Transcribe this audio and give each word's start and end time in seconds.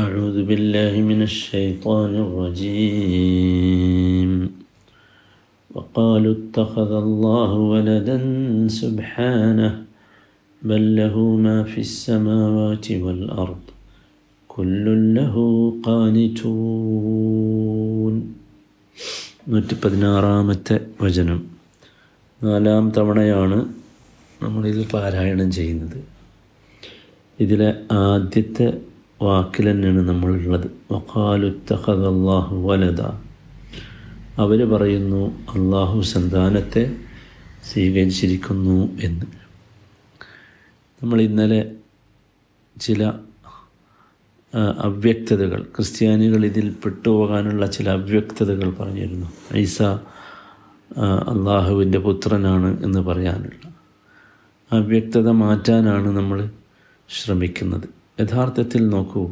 أعوذ 0.00 0.44
بالله 0.44 0.92
من 1.10 1.20
الشيطان 1.22 2.12
الرجيم 2.26 4.30
وقالوا 5.70 6.34
اتخذ 6.38 6.90
الله 7.04 7.50
ولدا 7.72 8.18
سبحانه 8.82 9.72
بل 10.62 10.96
له 10.96 11.16
ما 11.36 11.62
في 11.62 11.80
السماوات 11.88 12.86
والأرض 13.04 13.62
كل 14.50 14.86
له 15.16 15.34
قانتون 16.76 18.14
നൂറ്റി 19.52 19.74
പതിനാറാമത്തെ 19.82 20.76
വചനം 21.00 21.40
നാലാം 22.40 22.84
തവണയാണ് 22.96 23.58
നമ്മളിത് 24.42 24.82
പാരായണം 24.92 25.48
ചെയ്യുന്നത് 25.50 25.98
ഇതിലെ 27.38 27.70
ആദ്യത്തെ 28.04 28.66
വാക്കിൽ 29.21 29.71
തന്നെയാണ് 29.71 29.99
നമ്മളുള്ളത് 29.99 30.71
വക്കാലുത്തഹദല്ലാഹു 30.91 32.67
വലത 32.67 33.01
അവർ 34.37 34.69
പറയുന്നു 34.69 35.25
അള്ളാഹു 35.27 36.01
സന്താനത്തെ 36.01 36.97
സ്വീകരിച്ചിരിക്കുന്നു 37.73 38.97
എന്ന്. 39.01 39.25
നമ്മൾ 41.03 41.21
ഇന്നലെ 41.21 41.71
ചില 42.79 43.13
അവ്യക്തതകൾ 44.79 45.61
ക്രിസ്ത്യാനികൾ 45.63 46.45
ഇതിൽ 46.45 46.69
പെട്ടുപോകാനുള്ള 46.69 47.65
ചില 47.65 47.89
അവ്യക്തതകൾ 47.89 48.69
പറഞ്ഞിരുന്നു. 48.71 49.27
ഐസ 49.55 49.81
അള്ളാഹുവിന്റെ 51.31 51.99
പുത്രനാണ് 51.99 52.83
എന്ന് 52.83 52.99
പറയാനുള്ള. 52.99 53.71
അവ്യക്തത 54.71 55.29
മാറ്റാനാണ് 55.29 56.07
നമ്മൾ 56.07 56.49
ശ്രമിക്കുന്നത്. 57.09 58.00
യഥാർത്ഥത്തിൽ 58.21 58.89
നോക്കൂ. 58.89 59.31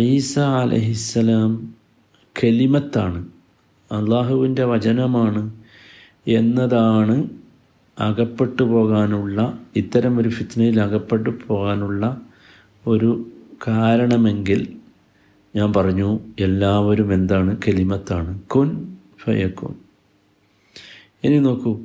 ഐസ 0.00 0.38
അലഹിസ്സലാം 0.38 1.74
കലിമത്താണ്. 2.44 3.26
അള്ളാഹുവിന്റെ 3.92 4.64
വചനമാണ് 4.64 5.54
എന്നതാണ് 6.26 7.28
അകപ്പെട്ടു 7.98 8.62
പോകാനുള്ള 8.62 9.58
ഇത്തരം 9.76 10.18
ഒരു 10.18 10.28
ഫിത്നയിൽ 10.28 10.80
അകപ്പെട്ടു 10.80 11.30
പോകാനുള്ള 11.46 12.20
ഒരു 12.86 13.26
കാരണമെങ്കിൽ 13.68 14.76
ഞാൻ 15.56 15.72
പറഞ്ഞു 15.72 16.20
എല്ലാവരും 16.40 17.14
എന്താണ്? 17.14 17.56
കലിമത്താണ്. 17.68 18.40
കുൻ 18.40 18.96
ഫയക്കുൻ 19.24 19.74
ഇനി 21.24 21.38
നോക്കൂ. 21.38 21.80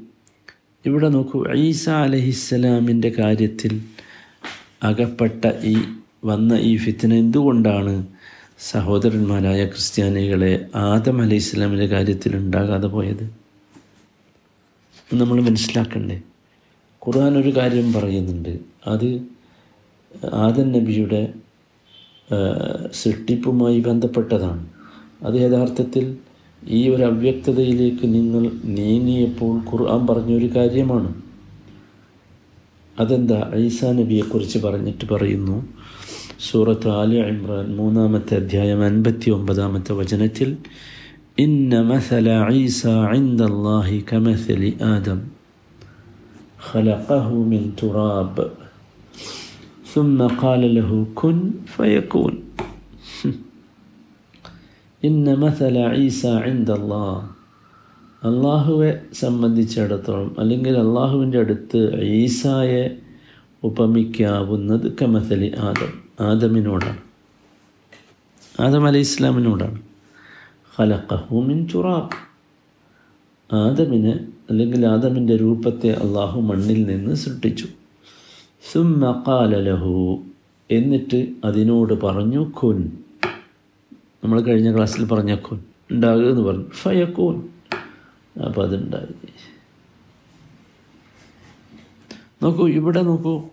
ഇവിടെ 0.86 1.10
നോക്കൂ 1.10 1.46
ഈസ 1.56 1.90
അലഹിസ്സലാമിന്റെ 1.90 3.10
കാര്യത്തിൽ 3.20 3.82
അകപ്പെട്ട 4.84 5.46
ഈ 5.64 5.78
വന്ന 6.26 6.54
ഈ 6.54 6.78
ഫിത്തിന 6.78 7.14
എന്തുകൊണ്ടാണ് 7.14 8.08
സഹോദരന്മാരായ 8.60 9.66
ക്രിസ്ത്യാനികളെ 9.66 10.66
ആദം 10.76 11.22
അലി 11.22 11.36
ഇസ്ലാമിന്റെ 11.36 11.86
കാര്യത്തിൽ 11.86 12.36
ഉണ്ടാകാതെ 12.36 12.88
പോയത്? 12.88 13.24
നമ്മൾ 15.14 15.42
മനസ്സിലാക്കണ്ടേ 15.42 16.22
ഖുർആൻ 17.08 17.38
ഒരു 17.38 17.58
കാര്യം 17.58 17.94
പറയുന്നുണ്ട്. 17.94 18.60
അത് 18.88 19.22
ആദൻ 20.34 20.72
നബിയുടെ 20.72 21.34
സൃഷ്ടിപ്പുമായി 22.92 23.80
ബന്ധപ്പെട്ടതാണ്. 23.80 24.66
അത് 25.24 25.36
യഥാർത്ഥത്തിൽ 25.36 26.18
ഈ 26.68 26.90
ഒരു 26.90 27.04
അവ്യക്തതയിലേക്ക് 27.04 28.06
നിങ്ങൾ 28.14 28.52
നീങ്ങിയപ്പോൾ 28.64 29.62
ഖുർആൻ 29.72 30.08
പറഞ്ഞൊരു 30.08 30.56
കാര്യമാണ്. 30.56 31.23
അതെന്താ 32.97 33.39
ഐസാ 33.61 33.89
നബിയെക്കുറിച്ച് 33.93 34.59
പറഞ്ഞിട്ട് 34.59 35.05
പറയുന്നു 35.11 35.57
സൂറത്ത് 36.47 36.91
ആലി 36.97 37.19
ഇമ്രാൻ 37.29 37.67
മൂന്നാമത്തെ 37.77 38.35
അധ്യായം 38.37 38.81
അൻപത്തി 38.85 39.29
ഒമ്പതാമത്തെ 39.31 39.95
വചനത്തിൽ 40.01 40.51
ഇന്ന 41.45 41.81
മസല 41.91 42.29
ഈസ 42.61 42.83
ഇൻദല്ലാഹി 43.19 43.99
കമസലി 44.13 44.73
ആദം 44.93 45.21
خلقه 46.69 47.27
من 47.45 47.63
تراب 47.77 48.37
ثم 49.93 50.19
قال 50.37 50.63
له 50.77 50.91
كن 51.15 51.39
فيكون 51.75 52.33
ഇന്ന 55.03 55.29
മസല 55.43 55.77
ഈസ 55.99 56.23
ഇൻദല്ലാ 56.51 57.05
അള്ളാഹുവെ 58.24 59.02
സംബന്ധിച്ചിടത്തോളം 59.14 60.36
അല്ലെങ്കിൽ 60.40 60.78
അള്ളാഹുവിന്റെ 60.78 61.40
അടുത്ത് 61.40 62.04
ഈസായെ 62.04 62.98
ഉപമിക്കാവുന്നത് 63.64 64.94
കമസലി 65.02 65.52
ആദം 65.60 66.04
ആദമിനോടാണ്. 66.20 66.98
ആദം 68.60 68.86
അലി 68.86 68.98
ഇസ്ലാമിനോടാണ്. 68.98 69.82
ഖലഖഹു 70.80 71.42
മിൻ 71.42 71.68
തുറാബ് 71.76 72.10
ആദമിനെ 73.56 74.28
അല്ലെങ്കിൽ 74.50 74.86
ആദമിന്റെ 74.86 75.36
രൂപത്തെ 75.36 75.90
അള്ളാഹു 75.90 76.42
മണ്ണിൽ 76.42 76.84
നിന്ന് 76.84 77.16
സൃഷ്ടിച്ചു. 77.16 77.66
സുമ്മ 78.72 79.24
ഖാല 79.28 79.58
ലഹു. 79.58 80.24
എന്നിട്ട് 80.72 81.28
അതിനോട് 81.46 82.02
പറഞ്ഞു 82.02 82.44
കുൻ 82.44 82.92
നമ്മൾ 84.24 84.42
കഴിഞ്ഞ 84.42 84.76
ക്ലാസ്സിൽ 84.76 85.06
പറഞ്ഞ 85.06 85.36
കുൻ 85.36 85.60
ഉണ്ടാകുക 85.92 86.30
എന്ന് 86.30 86.42
പറഞ്ഞു. 86.42 86.64
ഫയക്കൂൻ 86.64 87.50
അപ്പോൾ 88.40 88.68
അതുണ്ടായി. 88.68 89.28
നോക്കൂ 92.44 92.68
ഇവിടെ 92.68 93.02
നോക്കൂ. 93.02 93.44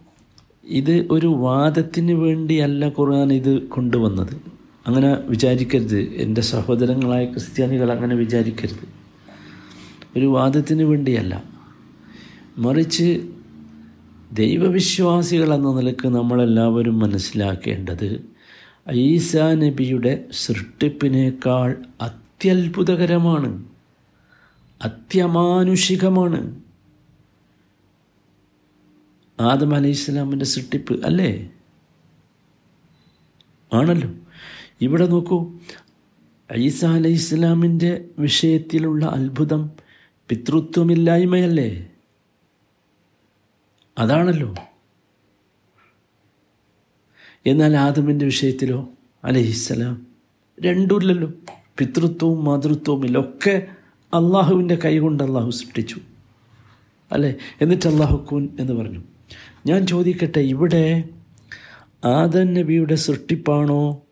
ഇത് 0.64 1.06
ഒരു 1.10 1.26
വാദത്തിന് 1.26 2.12
വേണ്ടിയല്ല 2.12 2.86
ഖുർആൻ 2.88 3.32
ഇത് 3.32 3.62
കൊണ്ടുവന്നത്. 3.62 4.36
അങ്ങനെ 4.86 5.14
വിചാരിക്കരുത്. 5.14 5.98
എന്റെ 5.98 6.40
സഹോദരങ്ങളായ 6.40 7.24
ക്രിസ്ത്യാനികൾ 7.24 7.92
അങ്ങനെ 7.92 8.14
വിചാരിക്കരുത്. 8.14 8.88
ഒരു 10.16 10.26
വാദത്തിന് 10.26 10.82
വേണ്ടിയല്ല. 10.82 11.44
മറിച്ച് 12.58 13.26
ദൈവവിശ്വാസികൾ 14.32 15.54
എന്ന 15.54 15.74
നിലയ്ക്ക് 15.74 16.08
നമ്മളെല്ലാവരും 16.08 16.98
മനസ്സിലാക്കേണ്ടത് 16.98 18.24
ഈസാ 18.92 19.54
നബിയുടെ 19.54 20.24
സൃഷ്ടിപ്പിനേക്കാൾ 20.32 21.76
അത്യത്ഭുതകരമാണ്. 22.00 23.64
അത്യമാനുഷികമാണ്. 24.82 26.60
ആദം 29.40 29.74
അലൈഹി 29.74 29.92
ഇസ്ലാമിന്റെ 29.92 30.44
സൃഷ്ടിപ്പ് 30.44 31.06
അല്ലേ? 31.06 31.50
ആണല്ലോ. 33.72 34.10
ഇവിടെ 34.80 35.06
നോക്കൂ 35.06 35.58
ഈസ 36.54 36.84
അലൈഹി 36.84 37.14
ഇസ്ലാമിന്റെ 37.14 38.04
വിഷയത്തിലുള്ള 38.18 39.04
അത്ഭുതം 39.06 39.70
പിതൃത്വമില്ലായ്മയല്ലേ? 40.28 41.90
അതാണല്ലോ. 43.98 44.54
എന്നാൽ 47.46 47.76
ആദമിന്റെ 47.76 48.24
വിഷയത്തിലോ 48.24 48.88
അലഹിസ്സലാം 49.24 50.06
രണ്ടുമില്ലല്ലോ. 50.60 51.32
പിതൃത്വവും 51.78 52.44
മാതൃത്വവും 52.44 53.04
ഇല്ല. 53.04 53.18
ഒക്കെ 53.18 53.66
അള്ളാഹുവിന്റെ 54.14 54.78
കൈകൊണ്ട് 54.84 55.22
അള്ളാഹു 55.22 55.50
സൃഷ്ടിച്ചു. 55.50 55.96
അല്ലേ? 57.12 57.34
എന്നിട്ട് 57.60 57.88
അള്ളാഹു 57.88 58.26
കൂൻ 58.28 58.48
എന്ന് 58.60 58.72
പറഞ്ഞു. 58.72 59.02
ഞാൻ 59.66 59.86
ചോദിക്കട്ടെ 59.86 60.40
ഇവിടെ 60.40 61.04
ആദൻ 62.04 62.54
നബിയുടെ 62.54 62.94
സൃഷ്ടിപ്പാണോ 62.94 64.02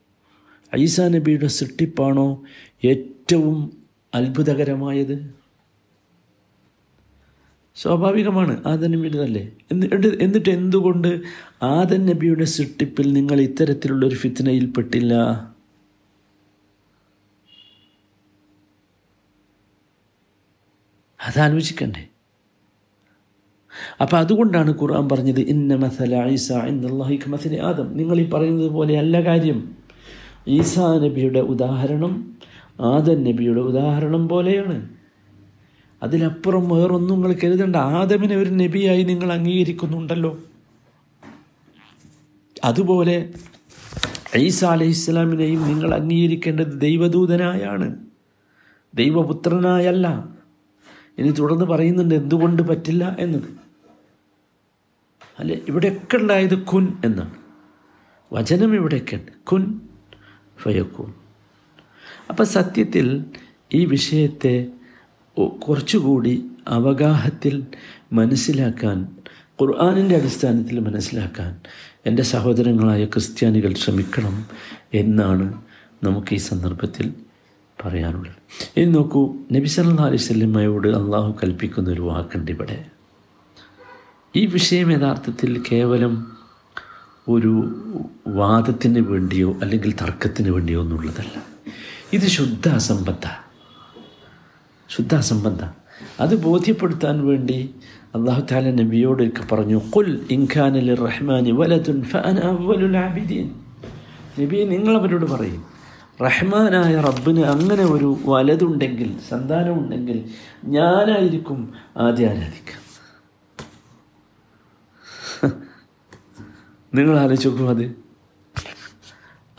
ഐസ 0.78 1.00
നബിയുടെ 1.00 1.46
സൃഷ്ടിപ്പാണോ 1.46 2.42
ഏറ്റവും 2.84 3.72
അത്ഭുതകരമായത്? 4.14 5.34
സ്വാഭാവികമാണ് 7.76 8.68
ആദൻ 8.68 8.90
നബിയുടേതല്ലേ? 8.90 9.50
എന്നിട്ട് 9.72 10.22
എന്നിട്ട് 10.22 10.48
എന്തുകൊണ്ട് 10.48 11.20
ആദൻ 11.62 12.06
നബിയുടെ 12.06 12.44
സൃഷ്ടിപ്പിൽ 12.44 13.12
നിങ്ങൾ 13.12 13.40
ഇത്തരത്തിലുള്ളൊരു 13.40 14.14
ഫിത്തനയിൽപ്പെട്ടില്ല 14.14 15.14
അതാലോചിക്കണ്ടേ. 21.28 22.06
അപ്പം 24.00 24.18
അതുകൊണ്ടാണ് 24.18 24.80
ഖുർആൻ 24.80 25.08
പറഞ്ഞത് 25.08 25.40
ഇന്ന 25.40 25.74
മസല 25.74 26.28
ഈസ 26.28 26.52
ഇന്നല്ലാഹി 26.52 27.16
കമസല 27.16 27.62
ആദം. 27.62 27.96
നിങ്ങൾ 27.96 28.20
ഈ 28.20 28.30
പറയുന്നത് 28.30 28.70
പോലെ 28.70 28.98
അല്ല 28.98 29.20
കാര്യം. 29.20 29.76
ഈസാ 30.48 30.98
നബിയുടെ 30.98 31.40
ഉദാഹരണം 31.40 32.38
ആദൻ 32.80 33.24
നബിയുടെ 33.24 33.60
ഉദാഹരണം 33.60 34.28
പോലെയാണ്. 34.28 34.88
അതിലപ്പുറം 36.02 36.68
വേറൊന്നും 36.68 37.20
നിങ്ങൾ 37.20 37.36
കരുതണ്ട. 37.44 37.76
ആദമിനെ 37.76 38.36
ഒരു 38.36 38.50
നബിയായി 38.50 39.02
നിങ്ങൾ 39.02 39.32
അംഗീകരിക്കുന്നുണ്ടല്ലോ. 39.32 40.38
അതുപോലെ 42.64 43.30
ഈസ 44.36 44.64
അലൈഹി 44.64 44.90
ഇസ്ലാമിനെയും 44.90 45.62
നിങ്ങൾ 45.62 45.94
അംഗീകരിക്കേണ്ടത് 45.94 46.80
ദൈവദൂതനായാണ്. 46.80 47.96
ദൈവപുത്രനായല്ല. 48.94 50.37
ഇനി 51.18 51.30
തുടർന്ന് 51.30 51.64
പറയുന്നുണ്ട് 51.64 52.14
എന്തുകൊണ്ട് 52.14 52.62
പറ്റില്ല 52.62 53.16
എന്നത്. 53.20 53.50
അല്ലെ 55.38 55.60
ഇവിടെയൊക്കെ 55.68 56.16
ഉണ്ടായത് 56.16 56.62
കുൻ 56.62 56.88
എന്നാണ്. 57.04 57.34
വചനം 58.32 58.74
ഇവിടെയൊക്കെ 58.74 59.20
കുൻ 59.52 59.80
ഫയക്കൂൻ. 60.62 61.14
അപ്പം 62.30 62.46
സത്യത്തിൽ 62.46 63.24
ഈ 63.74 63.84
വിഷയത്തെ 63.84 64.66
കുറച്ചുകൂടി 65.68 66.44
അവഗാഹത്തിൽ 66.68 67.66
മനസ്സിലാക്കാൻ 68.12 69.16
ഖുർആാനിന്റെ 69.62 70.16
അടിസ്ഥാനത്തിൽ 70.16 70.80
മനസ്സിലാക്കാൻ 70.80 71.60
എന്റെ 72.06 72.22
സഹോദരങ്ങളായ 72.22 73.04
ക്രിസ്ത്യാനികൾ 73.04 73.72
ശ്രമിക്കണം 73.72 74.46
എന്നാണ് 74.94 75.62
നമുക്ക് 76.02 76.34
ഈ 76.34 76.36
സന്ദർഭത്തിൽ 76.36 77.14
പറയാനുള്ളത്. 77.84 78.38
ഇനി 78.76 78.90
നോക്കൂ 78.90 79.34
നബി 79.52 79.66
സല്ലാ 79.66 80.04
അലൈഹി 80.04 80.22
സ്വല്ലമ്മയോട് 80.22 80.88
അള്ളാഹു 80.88 81.34
കൽപ്പിക്കുന്ന 81.42 81.90
ഒരു 81.90 82.00
വാക്കുണ്ട് 82.00 82.50
ഇവിടെ. 82.50 82.78
ഈ 84.36 84.46
വിഷയം 84.46 84.92
യഥാർത്ഥത്തിൽ 84.92 85.62
കേവലം 85.72 86.14
ഒരു 87.28 87.52
വാദത്തിന് 88.26 89.00
വേണ്ടിയോ 89.00 89.56
അല്ലെങ്കിൽ 89.62 89.94
തർക്കത്തിന് 90.02 90.50
വേണ്ടിയോ 90.50 90.80
ഒന്നുള്ളതല്ല 90.80 91.36
ഇത് 92.12 92.26
ശുദ്ധ 92.26 92.68
അസംബന്ധ 92.68 93.26
ശുദ്ധ 94.90 95.14
അസംബന്ധ 95.14 95.62
അത് 96.20 96.34
ബോധ്യപ്പെടുത്താൻ 96.42 97.26
വേണ്ടി 97.26 97.74
അള്ളാഹു 98.14 98.42
താല 98.52 98.70
നബിയോട് 98.70 99.22
ഒക്കെ 99.22 99.54
പറഞ്ഞു 99.54 99.78
കുൽ 99.96 100.20
അലി 100.60 100.94
റഹ്മാനി 100.94 101.50
വലതുൻ 101.50 102.02
ഫാൻ 102.02 102.36
അവലുൽ 102.38 102.96
ആബിദീൻ. 102.96 103.48
നബി 104.40 104.56
നിങ്ങളവരോട് 104.64 105.26
പറയും 105.26 105.77
റഹ്മാനായ 106.22 107.00
റബ്ബിന് 107.00 107.40
അങ്ങനെ 107.40 107.84
ഒരു 107.84 108.18
വലതുണ്ടെങ്കിൽ 108.26 109.18
സന്താനമുണ്ടെങ്കിൽ 109.28 110.30
ഞാനായിരിക്കും 110.64 111.74
ആദ്യം 111.96 112.30
ആരാധിക്കുക 112.30 112.76
നിങ്ങൾ 116.94 117.18
ആലോചിച്ച് 117.18 117.48
അത്. 117.48 117.96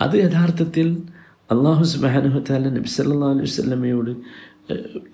അത് 0.01 0.15
യഥാർത്ഥത്തിൽ 0.17 1.03
അള്ളാഹു 1.51 1.83
സുബാനുഹത്താല 1.83 2.69
നബി 2.69 2.88
സല്ലാ 2.88 3.29
അലൈഹി 3.29 3.62
വല്ലമയോട് 3.62 4.12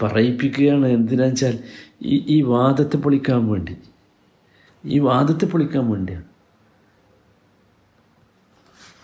പറയിപ്പിക്കുകയാണ്. 0.02 0.88
എന്തിനാ 0.88 1.26
വെച്ചാൽ 1.26 1.60
ഈ 2.02 2.26
ഈ 2.28 2.42
വാദത്തെ 2.42 2.98
പൊളിക്കാൻ 2.98 3.48
വേണ്ടി. 3.48 3.78
ഈ 4.86 5.00
വാദത്തെ 5.00 5.46
പൊളിക്കാൻ 5.46 5.92
വേണ്ടിയാണ്. 5.92 6.26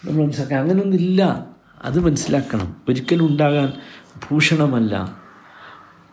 നമ്മൾ 0.06 0.24
മനസ്സിലാക്കുക 0.24 0.58
അങ്ങനെയൊന്നില്ല 0.58 1.51
അത് 1.82 2.00
മനസ്സിലാക്കണം. 2.00 2.76
ഒരിക്കലും 2.90 3.28
ഉണ്ടാകാൻ 3.28 3.74
ഭൂഷണമല്ല 4.30 5.22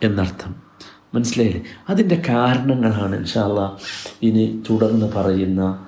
എന്നർത്ഥം. 0.03 0.55
മനസ്സിലായില്ലേ? 1.15 1.63
അതിന്റെ 1.89 2.23
കാരണങ്ങളാണ് 2.29 3.17
ഇൻഷാല്ല 3.17 3.77
ഇനി 4.23 4.63
തുടർന്ന് 4.71 5.13
പറയുന്ന 5.13 5.87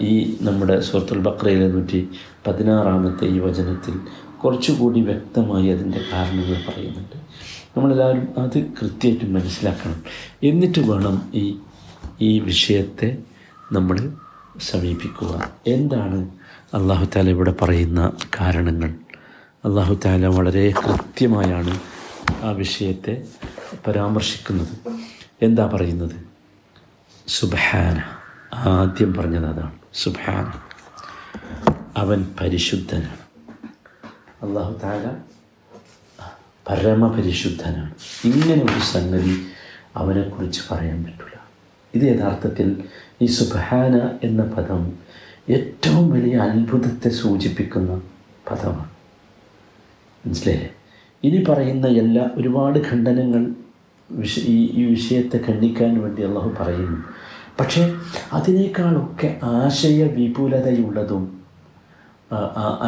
ഈ 0.00 0.36
നമ്മുടെ 0.40 0.80
സുഹൃത്തുൽ 0.80 1.18
ബക്രയിലെ 1.18 1.68
നൂറ്റി 1.68 2.08
പതിനാറാമത്തെ 2.46 3.24
ഈ 3.24 3.38
വചനത്തിൽ 3.38 4.00
കുറച്ചുകൂടി 4.44 5.00
വ്യക്തമായി 5.00 5.66
അതിന്റെ 5.66 6.00
കാരണങ്ങൾ 6.12 6.60
പറയുന്നുണ്ട്. 6.68 7.16
നമ്മളെല്ലാവരും 7.76 8.28
അത് 8.38 8.64
കൃത്യമായിട്ട് 8.64 9.24
മനസ്സിലാക്കണം. 9.24 10.02
എന്നിട്ട് 10.42 10.78
വേണം 10.78 11.30
ഈ 11.34 11.56
ഈ 12.20 12.38
വിഷയത്തെ 12.38 13.18
നമ്മൾ 13.72 14.12
സമീപിക്കുക 14.60 15.50
എന്താണ്? 15.66 16.28
അള്ളാഹു 16.74 17.04
താല 17.16 17.30
ഇവിടെ 17.30 17.52
പറയുന്ന 17.52 18.12
കാരണങ്ങൾ. 18.40 18.94
അള്ളാഹു 19.64 19.94
താല 20.04 20.26
വളരെ 20.26 20.70
കൃത്യമായാണ് 20.70 21.80
ആ 22.42 22.50
വിഷയത്തെ 22.50 23.24
പരാമർശിക്കുന്നത്. 23.86 24.92
എന്താ 25.42 25.66
പറയുന്നത്? 25.66 26.10
സുബാന 27.28 28.02
ആദ്യം 28.54 29.14
പറഞ്ഞത് 29.14 29.46
അതാണ്. 29.46 29.74
സുബാന 29.94 30.52
അവൻ 31.96 32.34
പരിശുദ്ധനാണ്. 32.40 33.18
അള്ളാഹു 34.42 34.72
താല 34.72 35.10
പരമപരിശുദ്ധനാണ്. 36.68 37.94
ഇങ്ങനെ 38.24 38.62
ഒരു 38.64 38.80
സംഗതി 38.92 39.46
അവനെക്കുറിച്ച് 39.96 40.60
പറയാൻ 40.70 41.04
പറ്റില്ല 41.04 41.40
ഇത് 41.94 42.18
യഥാർത്ഥത്തിൽ 42.18 42.84
ഈ 43.22 43.26
സുബഹാന 43.26 44.26
എന്ന 44.26 44.42
പദം 44.42 44.92
ഏറ്റവും 45.50 46.10
വലിയ 46.10 46.36
അത്ഭുതത്തെ 46.36 47.08
സൂചിപ്പിക്കുന്ന 47.08 48.00
പദമാണ്. 48.50 48.89
മനസ്സിലായില്ലേ? 50.26 50.70
ഇനി 51.24 51.44
പറയുന്ന 51.48 51.86
എല്ലാ 51.86 52.30
ഒരുപാട് 52.34 52.78
ഖണ്ഡനങ്ങൾ 52.90 53.42
വിഷ 54.10 54.38
ഈ 54.38 54.56
ഈ 54.74 54.84
വിഷയത്തെ 54.84 55.40
ഖണ്ഡിക്കാൻ 55.48 56.02
വേണ്ടി 56.02 56.22
അള്ളാഹു 56.22 56.50
പറയുന്നു. 56.60 56.98
പക്ഷേ 57.60 57.94
അതിനേക്കാളൊക്കെ 58.32 59.38
ആശയ 59.42 60.04
വിപുലതയുള്ളതും 60.04 61.40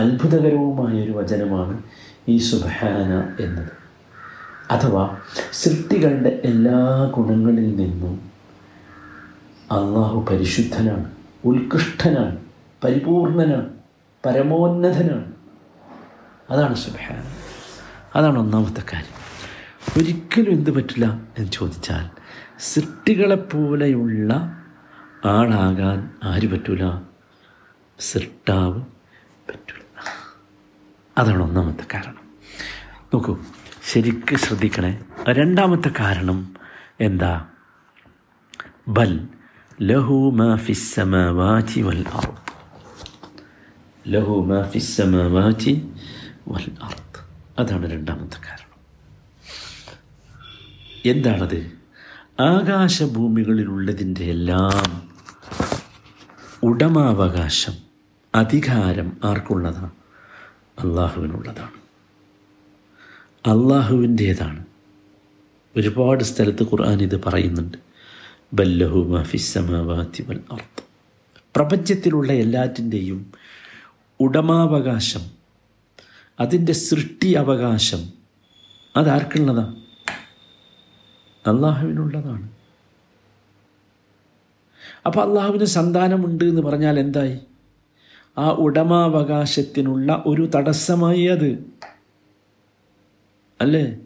അത്ഭുതകരവുമായൊരു 0.00 1.12
വചനമാണ് 1.12 1.82
ഈ 2.29 2.38
സുബഹാന 2.38 3.43
എന്നത്. 3.44 3.73
അഥവാ 4.70 5.17
സൃഷ്ടികളുടെ 5.52 6.40
എല്ലാ 6.44 6.79
ഗുണങ്ങളിൽ 7.17 7.76
നിന്നും 7.76 8.14
അള്ളാഹു 9.73 10.26
പരിശുദ്ധനാണ് 10.31 11.08
ഉത്കൃഷ്ടനാണ് 11.44 12.37
പരിപൂർണനാണ് 12.84 13.69
പരമോന്നതനാണ്. 14.26 15.31
അതാണ് 16.50 16.75
സുബഹാന 16.75 17.23
അതാണ് 18.15 18.39
ഒന്നാമത്തെ 18.39 18.83
കാര്യം. 18.93 19.23
ഒരിക്കലും 19.99 20.50
എന്ത് 20.50 20.71
പറ്റില്ല 20.71 21.21
എന്ന് 21.39 21.53
ചോദിച്ചാൽ 21.53 22.11
സൃഷ്ടികളെപ്പോലെയുള്ള 22.59 24.35
ആളാകാൻ 25.25 26.11
ആര് 26.25 26.49
പറ്റൂല? 26.49 27.00
സൃഷ്ടാവ് 27.99 28.81
പറ്റൂല. 29.49 29.83
അതാണ് 31.19 31.43
ഒന്നാമത്തെ 31.43 31.85
കാരണം. 31.94 32.19
നോക്കൂ 33.15 33.39
ശരിക്ക് 33.93 34.37
ശ്രദ്ധിക്കണേ. 34.37 35.05
രണ്ടാമത്തെ 35.29 35.91
കാരണം 36.00 36.56
എന്താ? 37.00 37.47
ബൽ 38.89 39.29
ലഹു 39.83 40.33
വാചി 41.33 41.81
വൽ 41.81 42.05
അർദ്. 42.09 42.43
ലഹു 44.09 44.62
സമാവാതി 44.79 45.93
വൽ 46.49 46.71
അർത്ത് 46.83 47.21
അതാണ് 47.59 47.93
രണ്ടാമത്തെ 47.93 48.37
കാരണം. 48.37 48.73
എന്താണത്? 51.05 51.73
ആകാശഭൂമികളിലുള്ളതിന്റെ 52.41 54.25
എല്ലാം 54.25 55.11
ഉടമാവകാശം 56.62 57.73
അധികാരം 58.35 59.17
ആർക്കുള്ളതാണ് 59.25 59.91
അള്ളാഹുവിനുള്ളതാണ്. 60.79 61.83
അള്ളാഹുവിന്റേതാണ് 63.46 64.67
ഒരുപാട് 65.77 66.25
സ്ഥലത്ത് 66.25 66.63
ഖുർആൻ 66.63 67.03
ഇത് 67.03 67.25
പറയുന്നുണ്ട്. 67.25 67.79
ബല്ലഹു 68.53 68.99
മാഫിസമാവാത്തി 68.99 70.22
വൽ 70.22 70.41
അർത്ഥം 70.53 70.84
പ്രപഞ്ചത്തിലുള്ള 71.56 72.32
എല്ലാറ്റിന്റെയും 72.32 73.32
ഉടമാവകാശം 74.20 75.42
അതിന്റെ 76.41 76.72
സൃഷ്ടി 76.72 77.32
അവകാശം. 77.32 78.08
അതാർക്കുള്ളതാണ് 78.96 79.82
അള്ളാഹുവിനുള്ളതാണ്. 81.46 82.51
അപ്പോൾ 85.06 85.29
അള്ളാഹുവിന് 85.29 85.65
സന്താനമുണ്ട് 85.65 86.44
എന്ന് 86.44 86.62
പറഞ്ഞാൽ 86.62 86.98
എന്തായി? 86.98 87.41
ആ 88.39 88.48
ഉടമാവകാശത്തിനുള്ള 88.48 90.22
ഒരു 90.27 90.51
തടസ്സമായി 90.55 91.24
അത്. 91.24 91.65
അല്ലേ? 93.60 93.96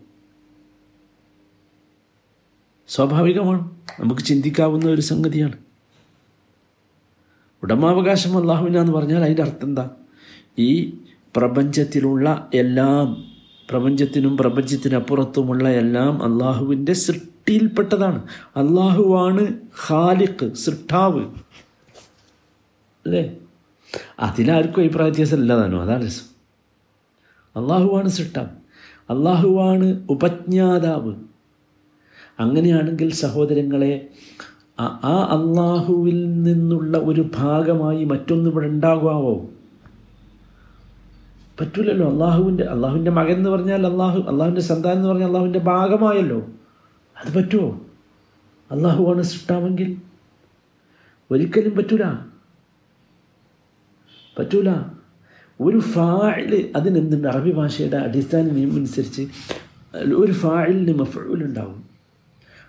സ്വാഭാവികമാണ്. 2.88 3.76
നമുക്ക് 4.00 4.22
ചിന്തിക്കാവുന്ന 4.22 4.86
ഒരു 4.86 5.00
സംഗതിയാണ്. 5.00 5.58
ഉടമാവകാശം 7.62 8.38
അള്ളാഹുവിനാന്ന് 8.38 8.92
പറഞ്ഞാൽ 8.92 9.22
അതിന്റെ 9.22 9.42
അർത്ഥം 9.42 9.68
എന്താ? 9.68 9.90
ഈ 10.58 10.98
പ്രപഞ്ചത്തിലുള്ള 11.36 12.48
എല്ലാം 12.54 13.24
പ്രപഞ്ചത്തിനും 13.70 14.36
പ്രപഞ്ചത്തിനപ്പുറത്തുമുള്ള 14.36 15.68
എല്ലാം 15.68 16.22
അള്ളാഹുവിന്റെ 16.22 16.92
സൃഷ്ടിയിൽപ്പെട്ടതാണ്. 16.92 18.22
അള്ളാഹുവാണ് 18.56 19.54
ഖാലിഖ് 19.88 20.54
സൃഷ്ടാവ്. 20.54 21.24
അല്ലേ? 23.06 23.36
അതിലാർക്കും 24.20 24.80
അഭിപ്രായ 24.80 25.08
വ്യത്യാസം 25.08 25.36
ഇല്ലതാനോ 25.36 25.82
അതാണ് 25.82 26.06
രസം. 26.06 26.36
അള്ളാഹുവാണ് 27.62 28.08
സൃഷ്ടാവ്. 28.08 28.48
അള്ളാഹുവാണ് 29.12 30.06
ഉപജ്ഞാതാവ്. 30.10 31.14
അങ്ങനെയാണെങ്കിൽ 32.40 33.12
സഹോദരങ്ങളെ 33.12 34.08
ആ 34.80 35.28
അള്ളാഹുവിൽ 35.30 36.42
നിന്നുള്ള 36.42 36.98
ഒരു 36.98 37.30
ഭാഗമായി 37.36 38.04
മറ്റൊന്നും 38.04 38.50
ഇവിടെ 38.50 38.66
ഉണ്ടാകാവോ? 38.66 39.50
പറ്റൂലല്ലോ. 41.60 42.12
അള്ളാഹുവിന്റെ 42.12 42.64
അള്ളാഹുവിന്റെ 42.64 43.10
മകൻ 43.10 43.32
എന്ന് 43.32 43.50
പറഞ്ഞാൽ 43.50 43.86
അള്ളാഹു 43.86 44.18
അള്ളാഹുവിന്റെ 44.18 44.60
സന്താൻ 44.60 44.92
എന്ന് 44.92 45.08
പറഞ്ഞാൽ 45.08 45.26
അള്ളാഹുവിന്റെ 45.26 45.58
ഭാഗമായല്ലോ. 45.58 46.46
അത് 47.16 47.36
പറ്റുമോ 47.36 47.80
അള്ളാഹുവാണ് 48.70 49.22
സൃഷ്ടാവെങ്കിൽ. 49.22 49.96
ഒരിക്കലും 51.30 51.76
പറ്റൂല. 51.76 52.02
പറ്റൂല. 54.38 54.70
ഒരു 55.60 55.78
ഫായിൽ 55.78 56.72
അതിനെന്തുണ്ട്? 56.76 57.28
അറബി 57.28 57.52
ഭാഷയുടെ 57.52 57.96
അടിസ്ഥാന 57.96 58.42
നിയമം 58.42 58.76
അനുസരിച്ച് 58.76 59.28
ഒരു 60.16 60.32
ഫായിലിന് 60.32 60.98
മഫ്ഊൽ 60.98 61.58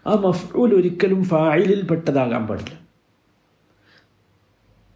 ആ 0.08 0.14
മഫ്ഊൽ 0.14 0.76
ഒരിക്കലും 0.76 1.24
ഫായിലിൽ 1.24 1.82
പെട്ടതാകാൻ 1.82 2.48
പാടില്ല. 2.48 2.80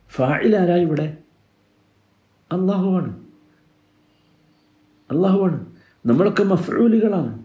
ഫായിൽ 0.09 0.57
ആരാ 0.57 0.75
ഇവിടെ? 0.75 1.17
അള്ളാഹുവാണ് 2.51 3.30
അള്ളാഹുവാണ് 5.11 5.65
നമ്മളൊക്കെ 6.05 6.43
മഫ്ഊലുകളാണ്. 6.43 7.43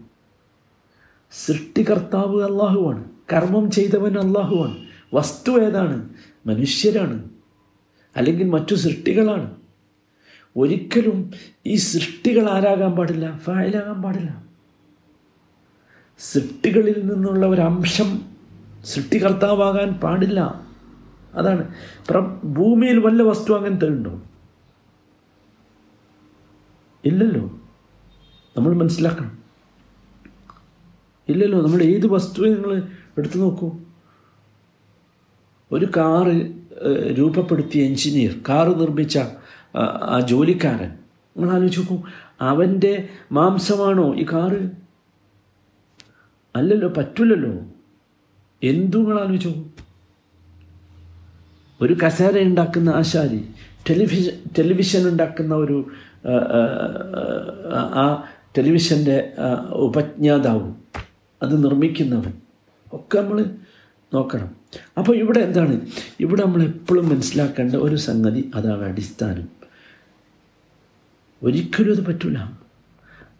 സൃഷ്ടികർത്താവ് 1.31 2.43
അള്ളാഹുവാണ് 2.43 3.03
കർമ്മം 3.33 3.71
ചെയ്തവൻ 3.71 4.19
അള്ളാഹുവാണ് 4.19 4.77
വസ്തു 5.13 5.51
ഏതാണ്? 5.51 6.09
മനുഷ്യരാണ്. 6.45 7.29
അല്ലെങ്കിൽ 8.15 8.49
മറ്റു 8.49 8.75
സൃഷ്ടികളാണ്. 8.75 9.55
ഒരിക്കലും 10.57 11.31
ഈ 11.65 11.75
സൃഷ്ടികൾ 11.75 12.49
ആരാകാൻ 12.49 12.91
പാടില്ല? 12.91 13.37
ഫയലാകാൻ 13.37 14.01
പാടില്ല. 14.01 14.43
സൃഷ്ടികളിൽ 16.19 17.01
നിന്നുള്ള 17.05 17.45
ഒരു 17.45 17.61
അംശം 17.61 18.21
സൃഷ്ടികർത്താവാകാൻ 18.85 19.93
പാടില്ല. 19.93 20.61
അതാണ്. 21.33 21.73
ഭൂമിയിൽ 22.43 22.99
വല്ല 22.99 23.23
വസ്തു 23.23 23.53
അങ്ങനത്തെ 23.53 23.87
ഉണ്ടോ? 23.87 24.21
ഇല്ലല്ലോ. 27.07 27.43
നമ്മൾ 28.55 28.73
മനസ്സിലാക്കണം. 28.73 29.33
ഇല്ലല്ലോ 31.29 31.57
നമ്മൾ 31.61 31.83
ഏത് 31.83 32.07
വസ്തുവെ 32.07 32.49
നിങ്ങൾ 32.49 32.71
എടുത്തു 33.17 33.37
നോക്കൂ. 33.37 33.67
ഒരു 35.71 35.87
കാറ് 35.97 36.35
രൂപപ്പെടുത്തിയ 37.17 37.83
എഞ്ചിനീയർ 37.83 38.33
കാറ് 38.49 38.79
നിർമ്മിച്ച 38.79 39.17
ആ, 39.75 40.19
ജോലിക്കാരൻ. 40.29 40.91
നിങ്ങൾ 41.35 41.49
ആലോചിച്ച് 41.55 41.79
നോക്കൂ 41.79 41.97
അവന്റെ 42.41 42.93
മാംസമാണോ 43.31 44.15
ഈ 44.15 44.25
കാറ്? 44.33 44.61
അല്ലല്ലോ 46.55 46.89
പറ്റില്ലല്ലോ 46.97 47.51
എന്തു 48.61 48.97
നിങ്ങൾ 48.97 49.17
ആലോചിച്ചു 49.21 49.51
ഒരു 51.81 51.93
കസേര 51.93 52.39
ഉണ്ടാക്കുന്ന 52.41 52.89
ആശാരി 52.89 53.39
ടെലിവിഷൻ 53.89 54.35
ടെലിവിഷൻ 54.57 55.09
ഉണ്ടാക്കുന്ന 55.09 55.55
ഒരു 55.55 55.77
ആ, 57.95 58.23
ടെലിവിഷന്റെ 58.57 59.33
ഉപജ്ഞാതാവും 59.69 60.83
അത് 61.41 61.63
നിർമ്മിക്കുന്നവൻ. 61.63 62.33
ഒക്കെ 62.93 63.19
നമ്മൾ 63.19 63.45
നോക്കണം. 64.13 64.55
അപ്പോൾ 64.97 65.17
ഇവിടെ 65.17 65.39
എന്താണ്? 65.39 65.81
ഇവിടെ 66.19 66.45
നമ്മൾ 66.45 66.63
എപ്പോഴും 66.63 67.09
മനസ്സിലാക്കേണ്ട 67.09 67.75
ഒരു 67.75 67.95
സംഗതി 67.95 68.51
അതാണ് 68.55 68.83
അടിസ്ഥാനം. 68.83 69.47
ഒരിക്കലും 71.43 71.95
അത് 71.95 72.05
പറ്റൂല. 72.05 72.37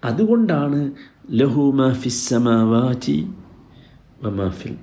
അതുകൊണ്ടാണ് 0.04 0.92
ലഹു 1.32 1.72
മാ 1.72 1.94
ഫിസ്സമാവാതി 1.94 3.34
മമാഫിൽ 4.22 4.78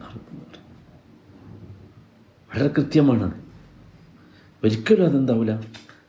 വളരെ 2.54 2.68
കൃത്യമാണത് 2.68 3.32
ഒരിക്കലും 4.64 5.06
അതെന്താവില്ല 5.06 5.62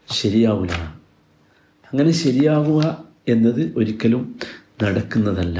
ശരിയാവില്ല 0.10 0.95
അങ്ങനെ 1.96 2.12
ശരിയാവുക 2.12 3.04
എന്നത് 3.28 3.74
ഒരിക്കലും 3.78 4.36
നടക്കുന്നതല്ല. 4.84 5.60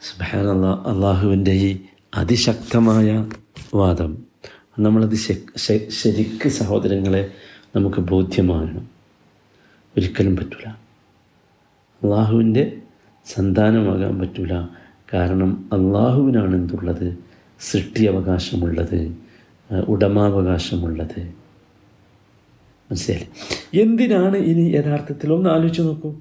സുബാന 0.00 0.46
അള്ളാഹുവിന്റെ 0.94 1.50
ഈ 1.50 1.80
അതിശക്തമായ 2.14 3.28
വാദം. 3.74 4.18
നമ്മളത് 4.78 5.14
ശരിക്ക് 5.88 6.48
സഹോദരങ്ങളെ 6.48 7.32
നമുക്ക് 7.76 7.96
ബോധ്യമാകണം. 7.96 8.90
ഒരിക്കലും 9.96 10.36
പറ്റില്ല 10.36 10.66
അള്ളാഹുവിന്റെ 12.02 12.76
സന്താനമാകാൻ 13.26 14.18
പറ്റില്ല 14.18 14.70
കാരണം 15.14 15.70
അള്ളാഹുവിനാണ് 15.72 16.54
എന്തുള്ളത്? 16.54 17.18
സൃഷ്ടി 17.60 18.04
അവകാശമുള്ളത് 18.04 19.16
ആ, 19.72 19.76
ഉടമാവകാശമുള്ളത്. 19.78 21.41
മനസ്സിലായി 22.92 23.26
എന്തിനാണ് 23.80 24.36
ഇനി 24.36 24.70
യഥാർത്ഥത്തിൽ? 24.70 25.32
ഒന്ന് 25.32 25.50
ആലോചിച്ച് 25.50 25.82
നോക്കൂ. 25.82 26.14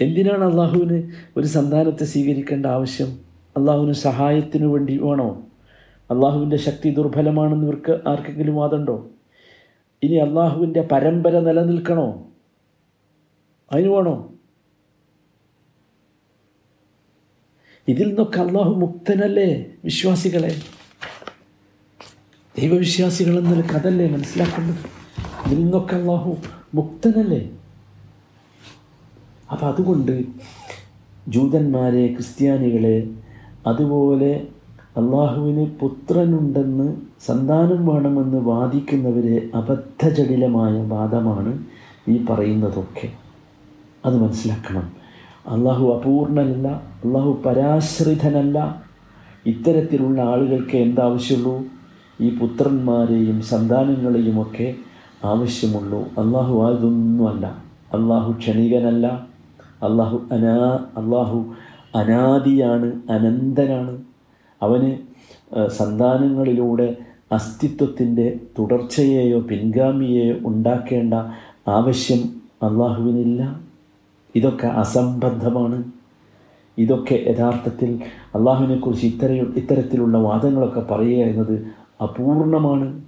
എന്തിനാണ് 0.00 0.44
അള്ളാഹുവിന് 0.44 1.12
ഒരു 1.36 1.46
സന്താനത്തെ 1.46 2.04
സ്വീകരിക്കേണ്ട 2.04 2.66
ആവശ്യം? 2.66 3.18
അള്ളാഹുവിന് 3.56 3.92
സഹായത്തിന് 3.92 4.66
വേണ്ടി 4.66 4.98
വേണോ? 4.98 5.46
അള്ളാഹുവിന്റെ 6.10 6.56
ശക്തി 6.56 6.90
ദുർബലമാണെന്ന് 6.90 7.64
ഇവർക്ക് 7.66 8.08
ആർക്കെങ്കിലും 8.08 8.56
വാദമുണ്ടോ? 8.56 9.10
ഇനി 10.02 10.14
അള്ളാഹുവിന്റെ 10.14 10.80
പരമ്പര 10.92 11.38
നിലനിൽക്കണോ? 11.38 12.28
അതിന് 13.72 13.88
വേണോ? 13.88 14.32
ഇതിൽ 17.88 18.08
നിന്നൊക്കെ 18.08 18.40
അള്ളാഹു 18.40 18.74
മുക്തനല്ലേ 18.74 19.66
വിശ്വാസികളെ? 19.84 20.62
ദൈവവിശ്വാസികളെന്നൊരു 22.60 23.60
കഥല്ലേ 23.60 24.08
മനസ്സിലാക്കേണ്ടത്? 24.08 25.07
ഇതിൽ 25.48 25.62
നിന്നൊക്കെ 25.62 25.96
അള്ളാഹു 25.96 26.36
മുക്തനല്ലേ? 26.74 27.50
അപ്പം 29.52 29.68
അതുകൊണ്ട് 29.68 30.24
ജൂതന്മാരെ 31.28 32.06
ക്രിസ്ത്യാനികളെ 32.06 33.10
അതുപോലെ 33.66 34.46
അള്ളാഹുവിന് 34.96 35.70
പുത്രനുണ്ടെന്ന് 35.80 36.96
സന്താനം 37.26 37.86
വേണമെന്ന് 37.86 38.36
വാദിക്കുന്നവരെ 38.36 39.50
അബദ്ധജടിലമായ 39.54 40.82
വാദമാണ് 40.82 41.64
ഈ 42.08 42.24
പറയുന്നതൊക്കെ. 42.30 43.08
അത് 44.04 44.16
മനസ്സിലാക്കണം. 44.16 44.92
അള്ളാഹു 45.46 45.92
അപൂർണനല്ല 45.92 46.68
അള്ളാഹു 47.04 47.42
പരാശ്രിതനല്ല. 47.46 48.82
ഇത്തരത്തിലുള്ള 49.46 50.22
ആളുകൾക്ക് 50.22 50.76
എന്താവശ്യമുള്ളൂ? 50.76 51.64
ഈ 52.20 52.38
പുത്രന്മാരെയും 52.38 53.42
സന്താനങ്ങളെയുമൊക്കെ 53.42 54.74
ആവശ്യമുള്ളൂ. 55.24 56.00
അള്ളാഹു 56.00 56.64
അതൊന്നുമല്ല. 56.64 57.46
അള്ളാഹു 57.94 58.32
ക്ഷണികനല്ല. 58.32 59.06
അള്ളാഹു 59.82 60.22
അനാ 60.32 60.78
അള്ളാഹു 60.96 61.54
അനാദിയാണ് 61.94 62.92
അനന്തനാണ്. 63.10 64.02
അവന് 64.62 64.96
സന്താനങ്ങളിലൂടെ 65.68 66.96
അസ്തിത്വത്തിന്റെ 67.32 68.40
തുടർച്ചയെയോ 68.58 69.40
പിൻഗാമിയെയോ 69.40 70.36
ഉണ്ടാക്കേണ്ട 70.44 71.14
ആവശ്യം 71.68 72.18
അള്ളാഹുവിനില്ല 72.62 73.60
ഇതൊക്കെ 74.36 74.66
അസംബദ്ധമാണ് 74.66 75.84
ഇതൊക്കെ 76.78 77.14
യഥാർത്ഥത്തിൽ 77.14 78.02
അള്ളാഹുവിനെക്കുറിച്ച് 78.34 79.06
ഇത്തര 79.06 79.32
ഇത്തരത്തിലുള്ള 79.32 80.18
വാദങ്ങളൊക്കെ 80.18 80.80
പറയുക 80.80 81.24
എന്നത് 81.24 81.66
അപൂർണമാണ്. 82.02 83.07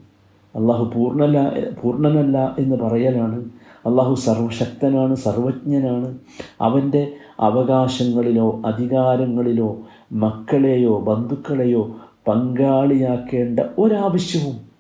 അള്ളാഹു 0.57 0.93
പൂർണല 0.95 1.65
പൂർണനല്ല 1.83 2.57
എന്ന് 2.59 2.77
പറയലാണ്. 2.77 3.45
അള്ളാഹു 3.87 4.15
സർവശക്തനാണ് 4.15 5.15
സർവജ്ഞനാണ്. 5.15 6.19
അവന്റെ 6.61 7.13
അവകാശങ്ങളിലോ 7.41 8.63
അധികാരങ്ങളിലോ 8.67 9.81
മക്കളെയോ 10.13 10.99
ബന്ധുക്കളെയോ 10.99 11.97
പങ്കാളിയാക്കേണ്ട 12.29 13.61
ഒരാവശ്യവും 13.79 14.71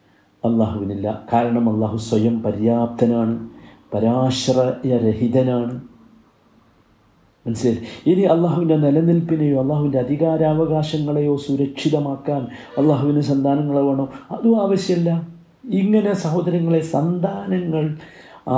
അള്ളാഹുവിനില്ല 0.44 1.22
കാരണം 1.32 1.74
അള്ളാഹു 1.74 1.96
സ്വയം 1.96 2.42
പര്യാപ്തനാണ് 2.42 3.48
പരാശ്രയരഹിതനാണ്. 3.94 5.80
മനസ്സിലായി 7.46 8.10
ഇനി 8.10 8.20
അള്ളാഹുവിന്റെ 8.20 8.76
നിലനിൽപ്പിനെയോ 8.76 9.62
അള്ളാഹുവിന്റെ 9.62 9.98
അധികാരാവകാശങ്ങളെയോ 9.98 11.36
സുരക്ഷിതമാക്കാൻ 11.36 12.46
അള്ളാഹുവിന് 12.78 13.20
സന്താനങ്ങളെ 13.20 13.80
വേണോ? 13.80 14.08
അതും 14.30 14.62
ആവശ്യമില്ല. 14.62 15.39
ഇങ്ങനെ 15.64 16.12
സഹോദരങ്ങളെ 16.12 16.80
സന്താനങ്ങൾ 16.80 17.96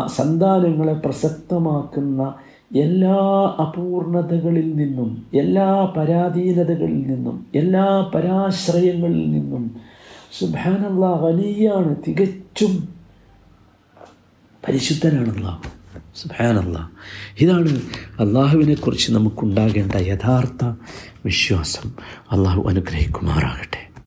സന്താനങ്ങളെ 0.07 0.93
പ്രസക്തമാക്കുന്ന 0.93 2.35
എല്ലാ 2.75 3.17
അപൂർണതകളിൽ 3.61 4.77
നിന്നും 4.77 5.27
എല്ലാ 5.35 5.93
പരാധീനതകളിൽ 5.97 7.03
നിന്നും 7.03 7.47
എല്ലാ 7.55 8.11
പരാശ്രയങ്ങളിൽ 8.15 9.31
നിന്നും 9.31 9.81
സുഭാനുള്ള 10.33 11.07
വലിയാണ് 11.07 11.97
തികച്ചും 12.09 12.89
പരിശുദ്ധനാണ് 14.69 15.37
അള്ളാഹു 15.37 15.63
സുബാനല്ല 16.17 16.91
ഇതാണ് 17.41 17.83
അള്ളാഹുവിനെക്കുറിച്ച് 18.21 19.13
നമുക്കുണ്ടാകേണ്ട 19.13 19.93
യഥാർത്ഥ 19.95 20.65
വിശ്വാസം. 21.25 21.93
അള്ളാഹു 22.31 22.63
അനുഗ്രഹിക്കുമാറാകട്ടെ. 22.69 23.92